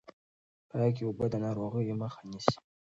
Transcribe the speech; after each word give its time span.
پاکې 0.69 1.03
اوبه 1.05 1.25
د 1.31 1.35
ناروغیو 1.45 1.99
مخه 2.01 2.21
نيسي. 2.29 2.57